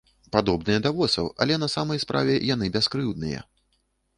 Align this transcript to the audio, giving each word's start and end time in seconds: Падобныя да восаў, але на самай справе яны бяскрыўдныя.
Падобныя 0.35 0.79
да 0.85 0.91
восаў, 0.99 1.29
але 1.45 1.59
на 1.65 1.69
самай 1.75 2.01
справе 2.05 2.39
яны 2.53 2.71
бяскрыўдныя. 2.79 3.39